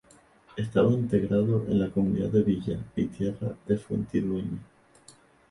Estaba 0.57 0.91
integrado 0.93 1.63
en 1.69 1.77
la 1.79 1.91
Comunidad 1.91 2.29
de 2.29 2.41
villa 2.41 2.79
y 2.95 3.05
tierra 3.05 3.55
de 3.67 3.77
Fuentidueña. 3.77 4.57